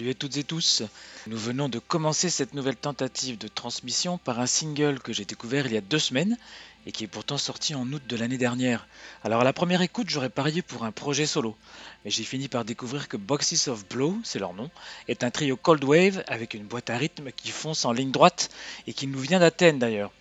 [0.00, 0.82] Salut à toutes et tous.
[1.26, 5.66] Nous venons de commencer cette nouvelle tentative de transmission par un single que j'ai découvert
[5.66, 6.38] il y a deux semaines
[6.86, 8.88] et qui est pourtant sorti en août de l'année dernière.
[9.24, 11.54] Alors à la première écoute, j'aurais parié pour un projet solo,
[12.02, 14.70] mais j'ai fini par découvrir que Boxes of Blow, c'est leur nom,
[15.06, 18.48] est un trio cold wave avec une boîte à rythme qui fonce en ligne droite
[18.86, 20.12] et qui nous vient d'Athènes d'ailleurs.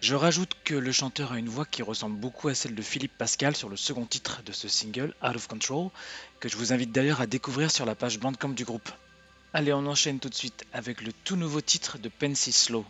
[0.00, 3.18] Je rajoute que le chanteur a une voix qui ressemble beaucoup à celle de Philippe
[3.18, 5.88] Pascal sur le second titre de ce single, Out of Control,
[6.38, 8.88] que je vous invite d'ailleurs à découvrir sur la page Bandcamp du groupe.
[9.52, 12.84] Allez, on enchaîne tout de suite avec le tout nouveau titre de Pensy Slow.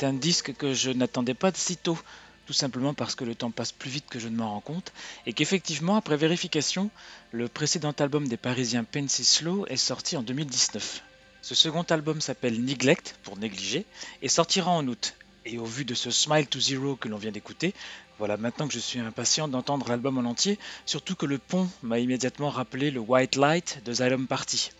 [0.00, 1.98] C'est un disque que je n'attendais pas de sitôt.
[2.46, 4.94] tout simplement parce que le temps passe plus vite que je ne m'en rends compte,
[5.26, 6.88] et qu'effectivement, après vérification,
[7.32, 11.02] le précédent album des Parisiens Pensy Slow est sorti en 2019.
[11.42, 13.84] Ce second album s'appelle Neglect, pour négliger,
[14.22, 15.16] et sortira en août.
[15.44, 17.74] Et au vu de ce Smile to Zero que l'on vient d'écouter,
[18.18, 21.98] voilà maintenant que je suis impatient d'entendre l'album en entier, surtout que le pont m'a
[21.98, 24.70] immédiatement rappelé le White Light de Xylem Party.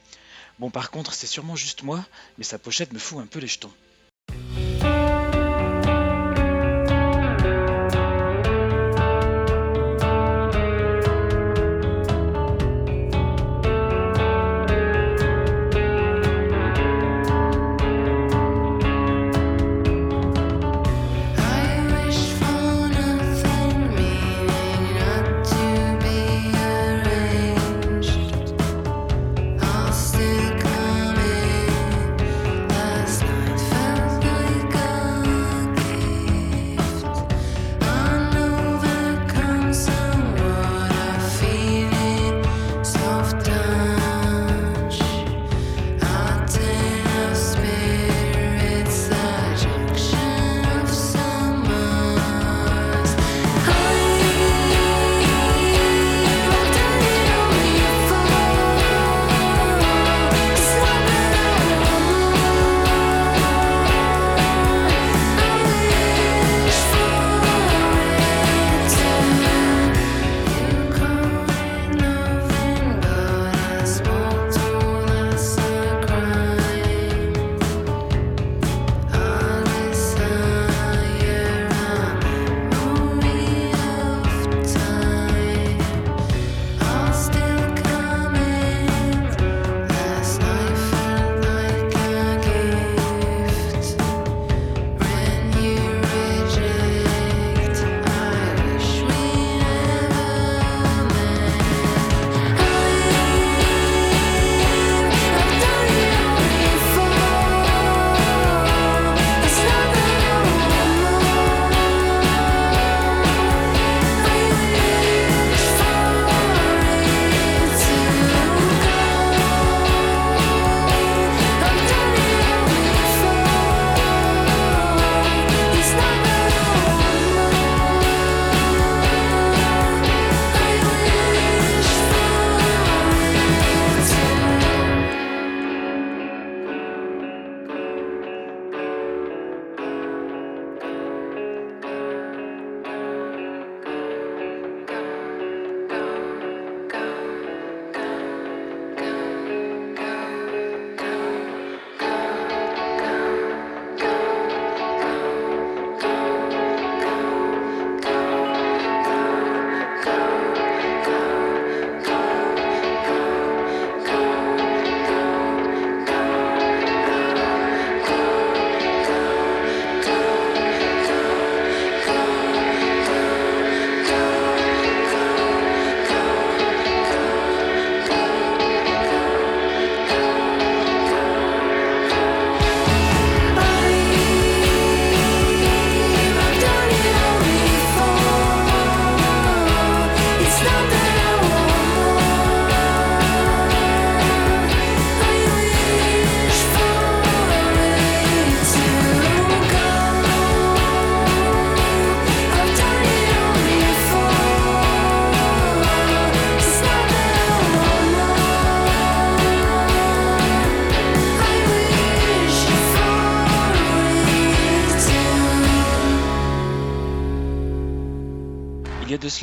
[0.59, 2.07] Bon par contre c'est sûrement juste moi,
[2.39, 3.71] mais sa pochette me fout un peu les jetons.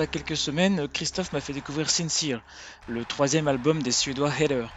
[0.06, 2.42] Quelques semaines, Christophe m'a fait découvrir Sincere,
[2.88, 4.68] le troisième album des Suédois Header.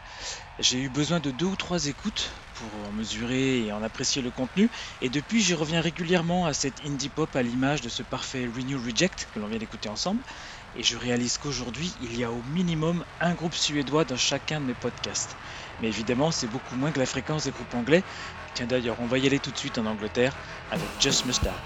[0.58, 4.30] J'ai eu besoin de deux ou trois écoutes pour en mesurer et en apprécier le
[4.30, 4.70] contenu,
[5.02, 8.78] et depuis j'y reviens régulièrement à cette indie pop à l'image de ce parfait Renew
[8.82, 10.20] Reject que l'on vient d'écouter ensemble,
[10.76, 14.66] et je réalise qu'aujourd'hui il y a au minimum un groupe suédois dans chacun de
[14.66, 15.36] mes podcasts.
[15.82, 18.02] Mais évidemment c'est beaucoup moins que la fréquence des groupes anglais.
[18.54, 20.34] Tiens d'ailleurs on va y aller tout de suite en Angleterre
[20.70, 21.60] avec Just Mustard.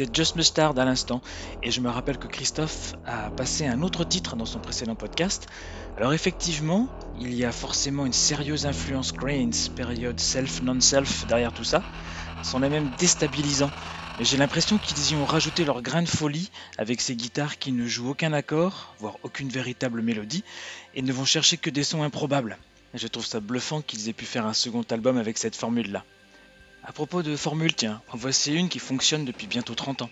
[0.00, 1.20] C'était Just Mustard à l'instant,
[1.62, 5.46] et je me rappelle que Christophe a passé un autre titre dans son précédent podcast.
[5.98, 11.82] Alors effectivement, il y a forcément une sérieuse influence Grains, période self-non-self derrière tout ça.
[12.42, 13.70] C'en est même déstabilisant.
[14.18, 17.70] Mais j'ai l'impression qu'ils y ont rajouté leur grain de folie avec ces guitares qui
[17.70, 20.44] ne jouent aucun accord, voire aucune véritable mélodie,
[20.94, 22.56] et ne vont chercher que des sons improbables.
[22.94, 26.06] Je trouve ça bluffant qu'ils aient pu faire un second album avec cette formule-là.
[26.82, 30.10] À propos de formule, tiens, en voici une qui fonctionne depuis bientôt 30 ans.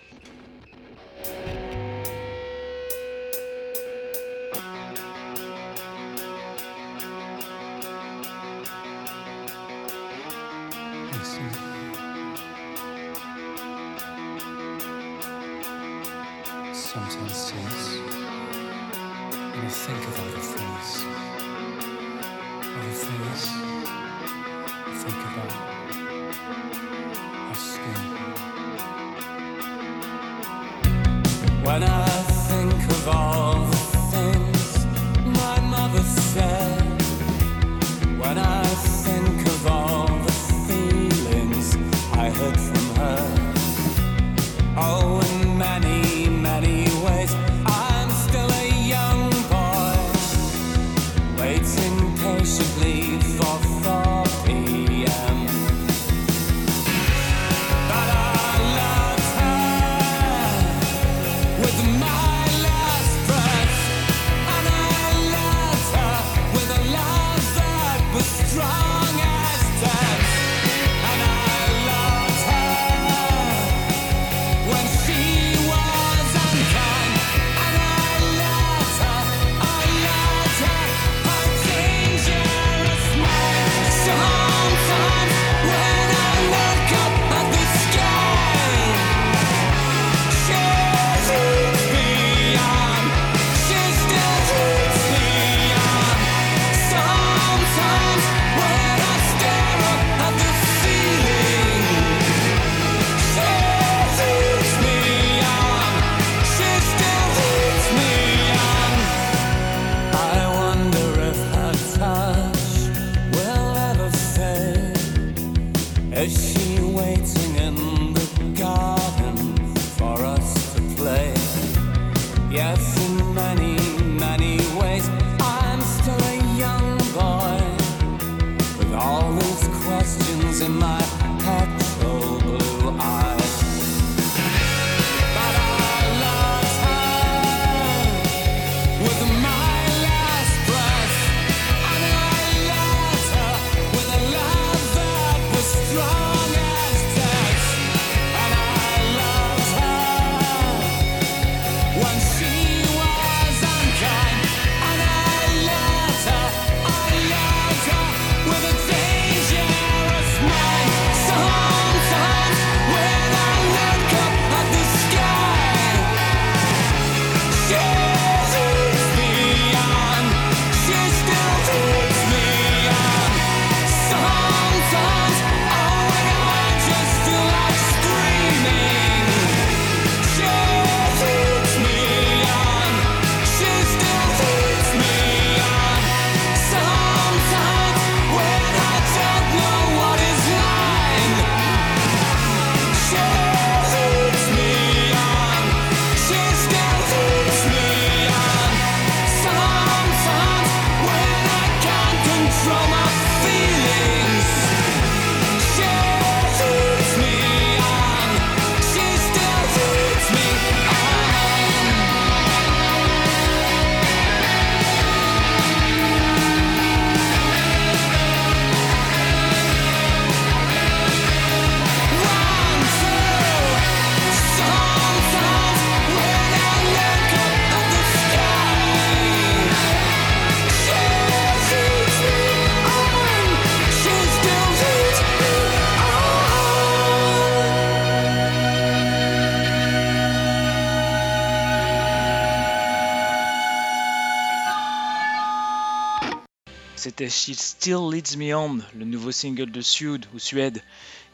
[247.27, 250.81] She Still Leads Me On, le nouveau single de Sude ou Suède,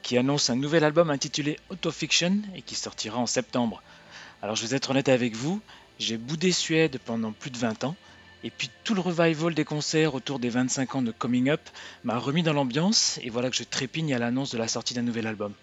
[0.02, 3.84] qui annonce un nouvel album intitulé Autofiction et qui sortira en septembre.
[4.42, 5.62] Alors je vais être honnête avec vous,
[6.00, 7.96] j'ai boudé Suède pendant plus de 20 ans,
[8.44, 11.62] et puis tout le revival des concerts autour des 25 ans de Coming Up
[12.04, 15.04] m'a remis dans l'ambiance, et voilà que je trépigne à l'annonce de la sortie d'un
[15.04, 15.54] nouvel album.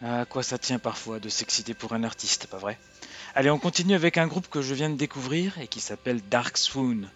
[0.00, 2.78] À quoi ça tient parfois de s'exciter pour un artiste, pas vrai?
[3.34, 6.56] Allez, on continue avec un groupe que je viens de découvrir et qui s'appelle Dark
[6.56, 7.08] Swoon.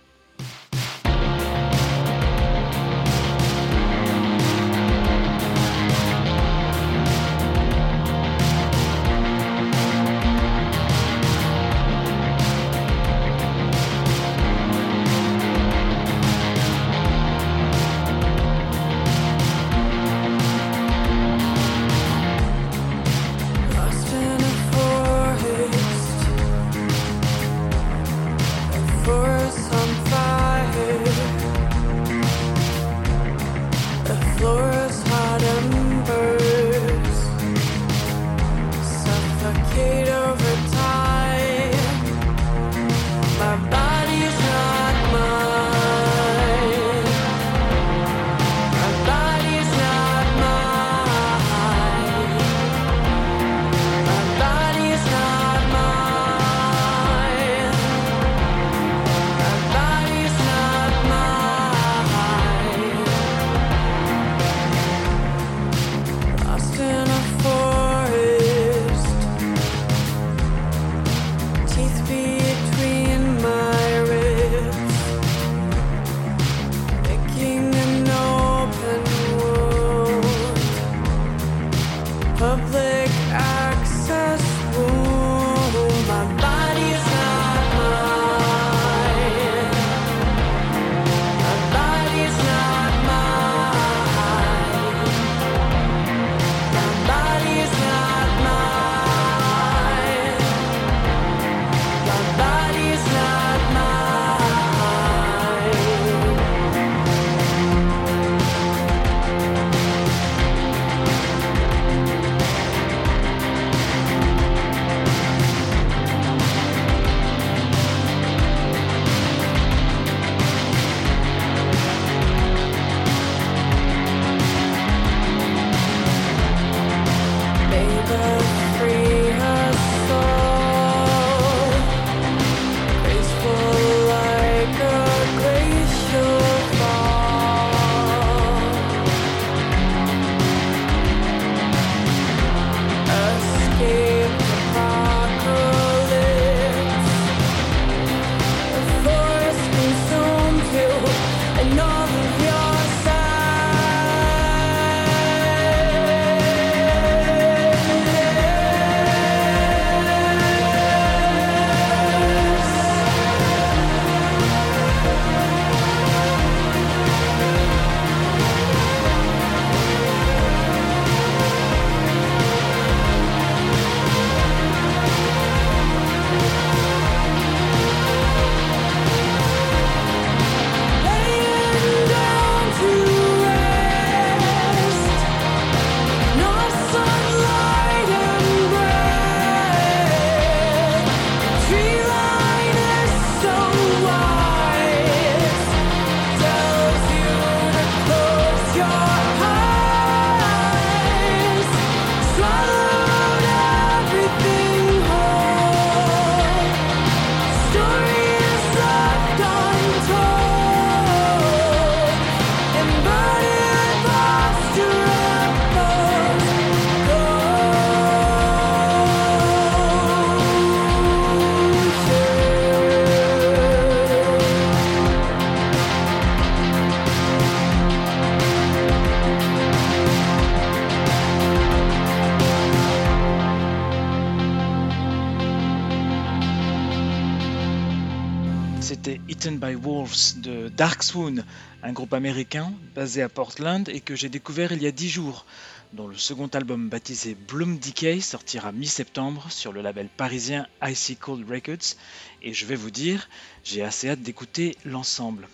[241.83, 245.45] Un groupe américain basé à Portland et que j'ai découvert il y a 10 jours,
[245.93, 251.47] dont le second album baptisé Bloom Decay sortira mi-septembre sur le label parisien Icy Cold
[251.51, 251.97] Records
[252.41, 253.29] et je vais vous dire,
[253.63, 255.49] j'ai assez hâte d'écouter l'ensemble.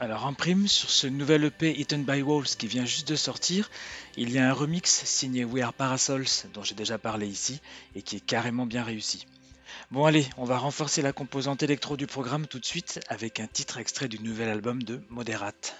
[0.00, 3.70] Alors en prime, sur ce nouvel EP Eaten by Wolves qui vient juste de sortir,
[4.16, 7.60] il y a un remix signé We Are Parasols dont j'ai déjà parlé ici
[7.94, 9.24] et qui est carrément bien réussi.
[9.92, 13.46] Bon allez, on va renforcer la composante électro du programme tout de suite avec un
[13.46, 15.76] titre extrait du nouvel album de Moderate.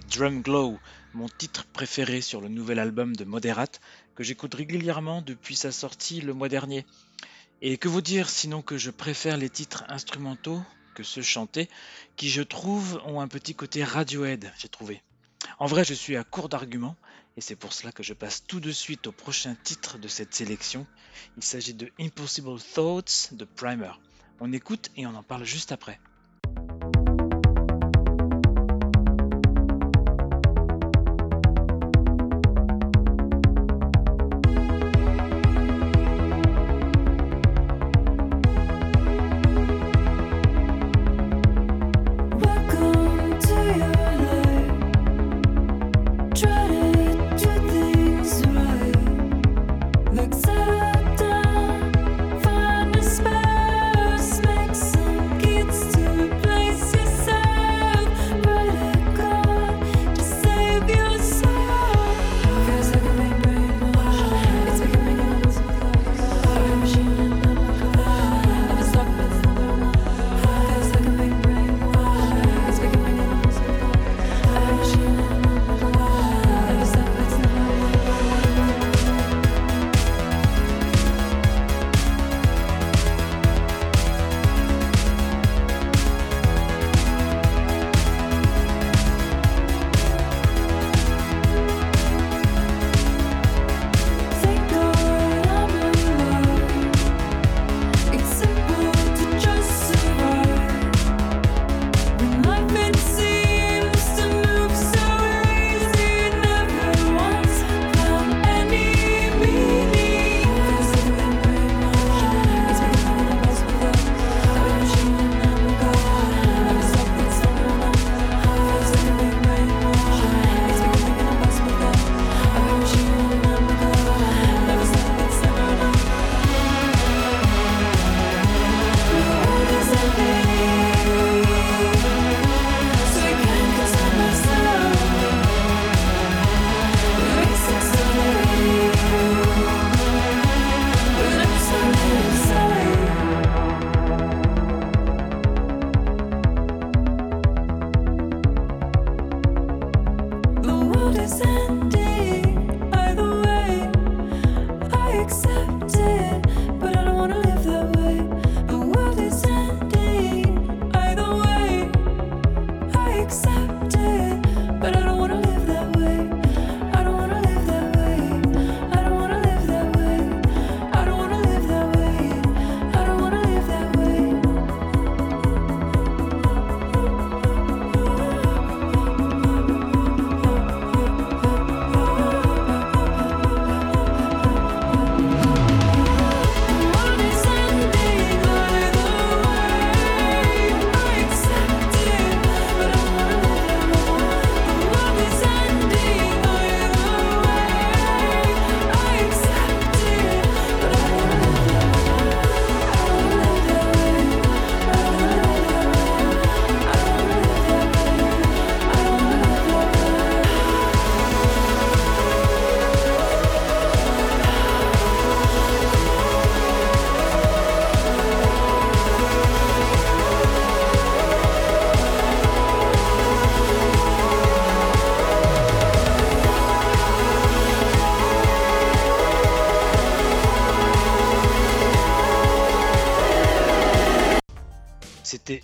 [0.00, 0.78] Drum Glow,
[1.14, 3.80] mon titre préféré sur le nouvel album de Moderate,
[4.14, 6.86] que j'écoute régulièrement depuis sa sortie le mois dernier.
[7.60, 10.62] Et que vous dire sinon que je préfère les titres instrumentaux
[10.94, 11.68] que ceux chantés,
[12.16, 15.02] qui je trouve ont un petit côté Radiohead, j'ai trouvé.
[15.58, 16.96] En vrai, je suis à court d'arguments,
[17.36, 20.34] et c'est pour cela que je passe tout de suite au prochain titre de cette
[20.34, 20.86] sélection.
[21.36, 23.92] Il s'agit de Impossible Thoughts de Primer.
[24.40, 25.98] On écoute et on en parle juste après.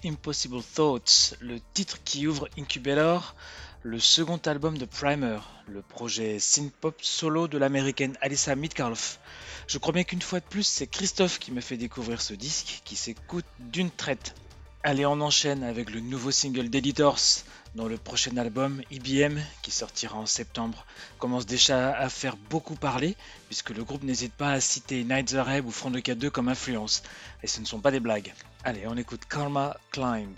[0.04, 3.34] Impossible Thoughts, le titre qui ouvre Incubator,
[3.82, 9.20] le second album de Primer, le projet synth-pop solo de l'américaine Alyssa Midcalf.
[9.68, 12.80] Je crois bien qu'une fois de plus, c'est Christophe qui m'a fait découvrir ce disque
[12.84, 14.34] qui s'écoute d'une traite.
[14.82, 17.20] Allez, on enchaîne avec le nouveau single d'Editors,
[17.78, 20.84] dont le prochain album, IBM, qui sortira en septembre,
[21.20, 23.16] commence déjà à faire beaucoup parler,
[23.46, 26.48] puisque le groupe n'hésite pas à citer Night the Reb ou Front de K2 comme
[26.48, 27.04] influence.
[27.44, 28.34] Et ce ne sont pas des blagues.
[28.64, 30.34] Allez, on écoute Karma Climb.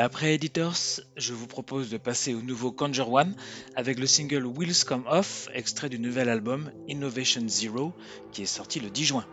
[0.00, 3.34] Après Editors, je vous propose de passer au nouveau Conjure One
[3.76, 7.92] avec le single Wheels Come Off, extrait du nouvel album Innovation Zero
[8.32, 9.26] qui est sorti le 10 juin.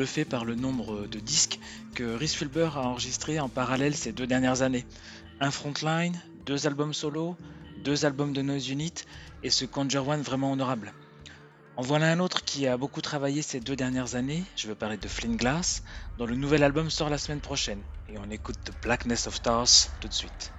[0.00, 1.60] Bluffé par le nombre de disques
[1.94, 4.86] que Rhys Fulber a enregistrés en parallèle ces deux dernières années.
[5.40, 7.36] Un frontline, deux albums solo,
[7.84, 8.94] deux albums de Noise Unit
[9.42, 10.94] et ce Conjure One vraiment honorable.
[11.76, 14.96] En voilà un autre qui a beaucoup travaillé ces deux dernières années, je veux parler
[14.96, 15.82] de Flint Glass,
[16.16, 17.82] dont le nouvel album sort la semaine prochaine.
[18.08, 20.50] Et on écoute The Blackness of Stars tout de suite.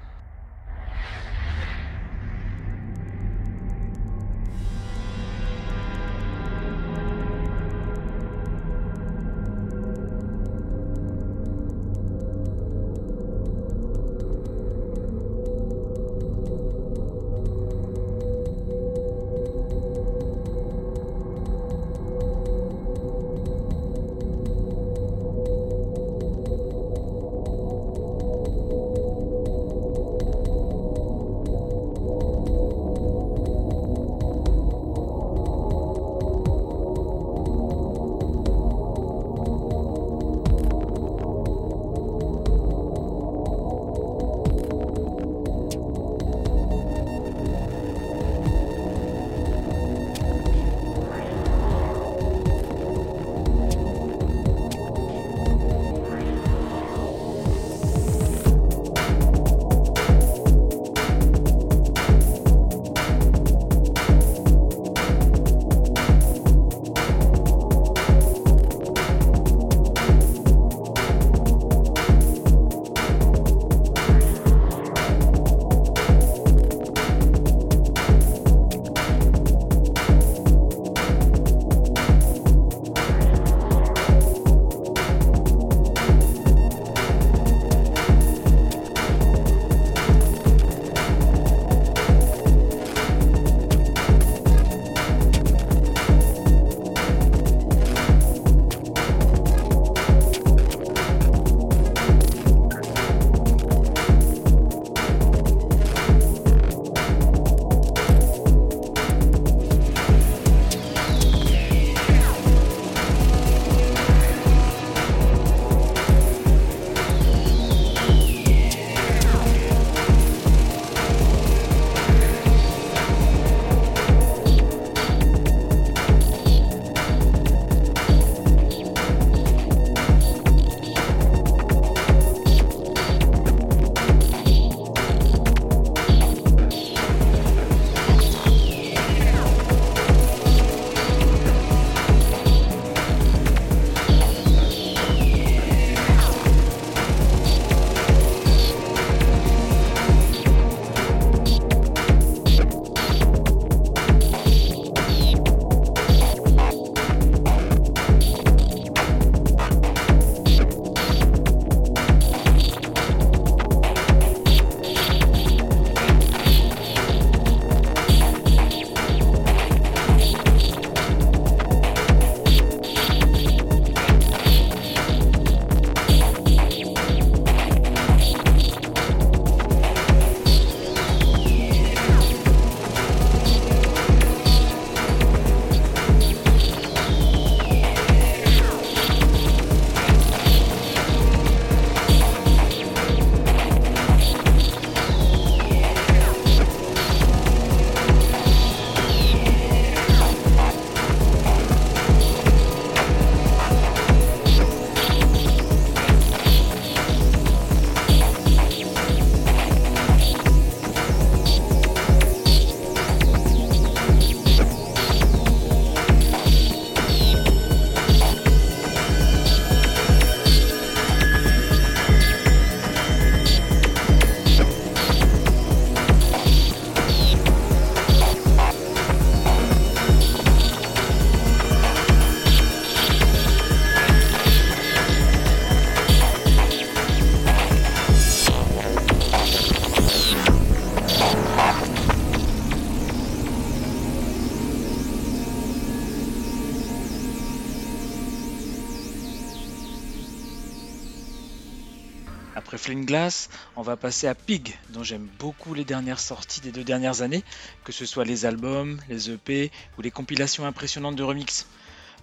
[253.81, 257.43] On va passer à Pig, dont j'aime beaucoup les dernières sorties des deux dernières années,
[257.83, 261.65] que ce soit les albums, les EP ou les compilations impressionnantes de remix.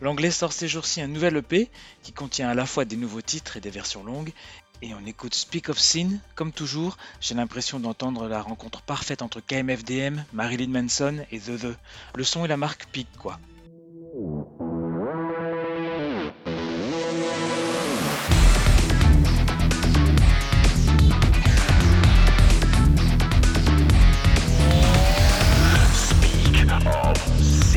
[0.01, 1.69] L'anglais sort ces jours-ci un nouvel EP
[2.05, 4.31] qui contient à la fois des nouveaux titres et des versions longues.
[4.83, 9.41] Et on écoute Speak of Sin, comme toujours, j'ai l'impression d'entendre la rencontre parfaite entre
[9.41, 11.77] KMFDM, Marilyn Manson et The The.
[12.15, 13.41] Le son et la marque Pig quoi.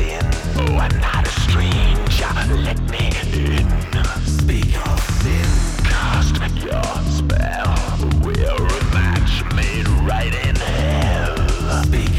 [0.00, 2.26] Oh, I'm not a stranger.
[2.62, 3.68] Let me in.
[4.24, 4.72] Speak.
[5.84, 7.74] Cast your spell.
[8.24, 11.82] We're a match made right in hell.
[11.84, 12.12] Speak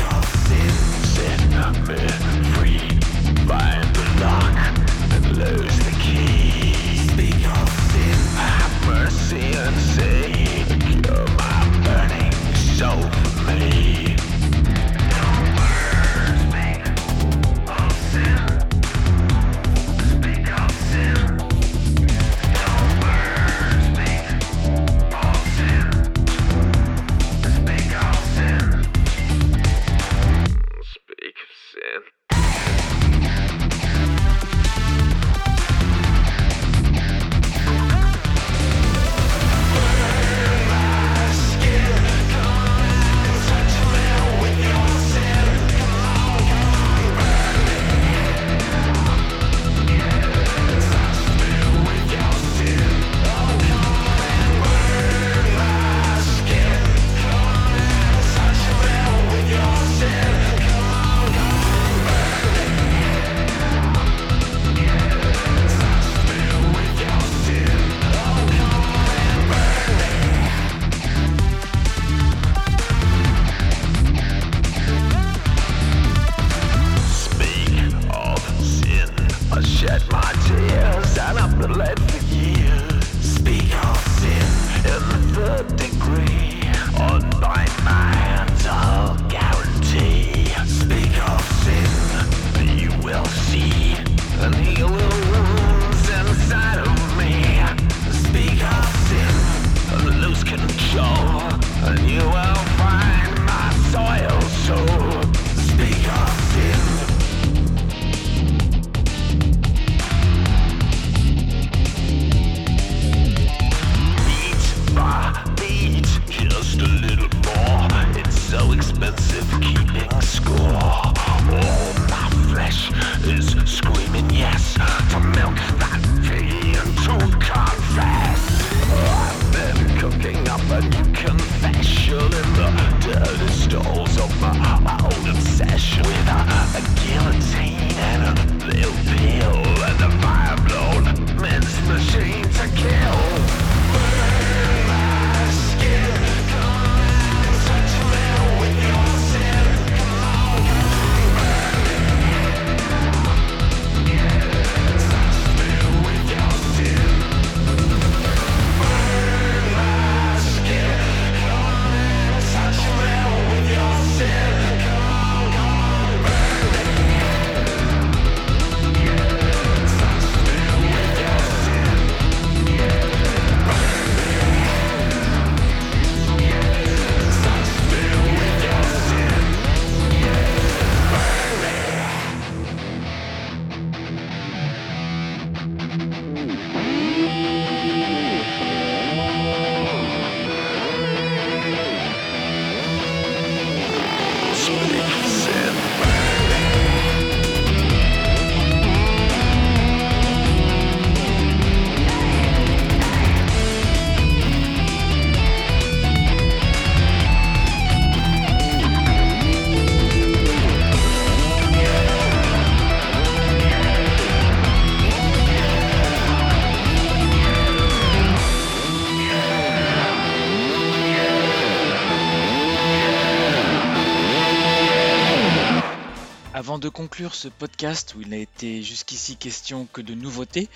[227.14, 230.68] conclure ce podcast où il n'a été jusqu'ici question que de nouveautés,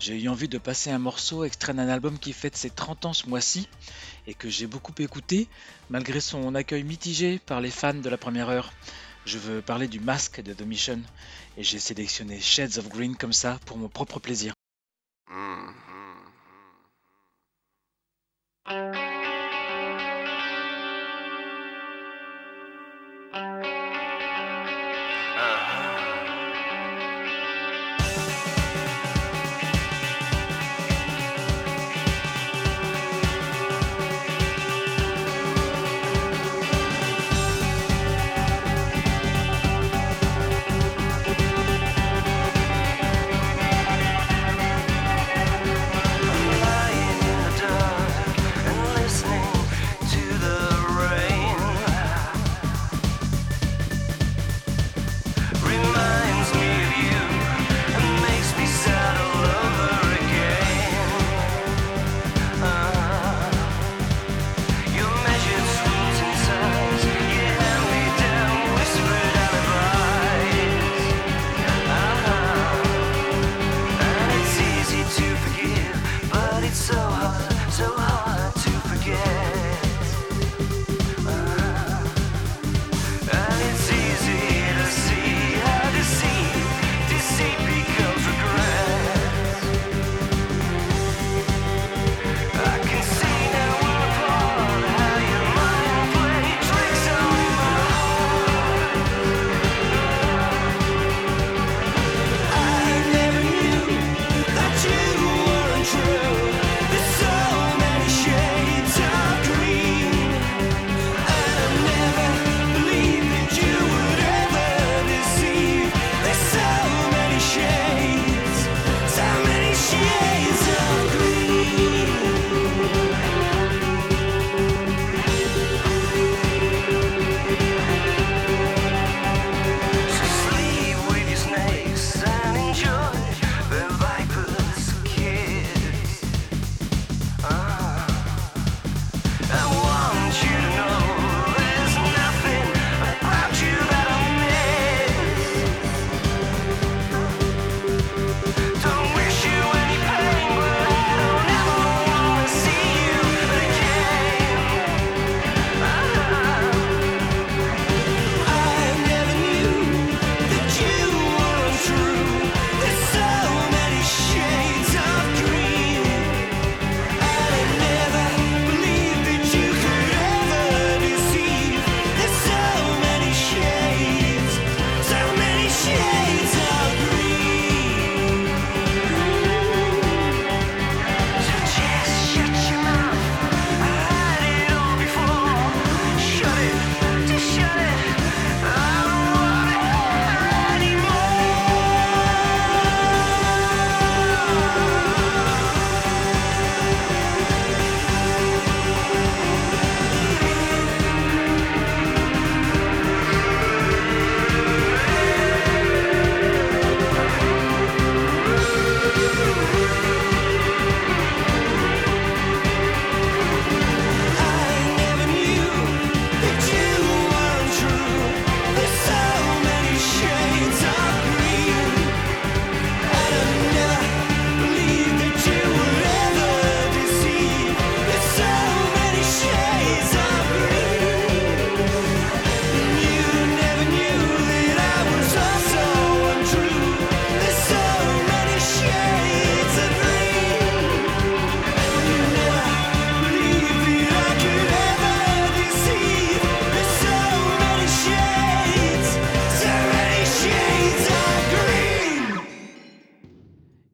[0.00, 3.12] j'ai eu envie de passer un morceau extrait d'un album qui fête ses 30 ans
[3.12, 3.68] ce mois-ci
[4.26, 5.46] et que j'ai beaucoup écouté
[5.88, 8.72] malgré son accueil mitigé par les fans de la première heure.
[9.26, 10.66] Je veux parler du masque de The
[11.56, 14.55] et j'ai sélectionné Shades of Green comme ça pour mon propre plaisir.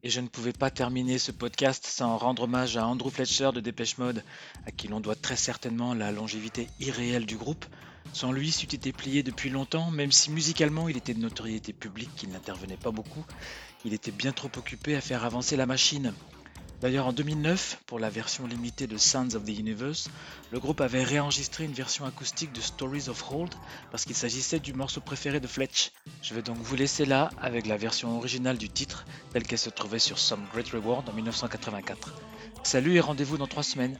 [0.05, 3.61] Et je ne pouvais pas terminer ce podcast sans rendre hommage à Andrew Fletcher de
[3.61, 4.21] Dépêche Mode,
[4.67, 7.65] à qui l'on doit très certainement la longévité irréelle du groupe.
[8.11, 12.13] Sans lui, c'eût été plié depuis longtemps, même si musicalement il était de notoriété publique
[12.17, 13.25] qu'il n'intervenait pas beaucoup.
[13.85, 16.13] Il était bien trop occupé à faire avancer la machine.
[16.83, 20.09] D'ailleurs, en 2009, pour la version limitée de Sounds of the Universe,
[20.51, 23.53] le groupe avait réenregistré une version acoustique de Stories of Hold
[23.89, 25.93] parce qu'il s'agissait du morceau préféré de Fletch.
[26.21, 29.69] Je vais donc vous laisser là avec la version originale du titre, telle qu'elle se
[29.69, 32.15] trouvait sur Some Great Reward en 1984.
[32.63, 33.97] Salut et rendez-vous dans trois semaines.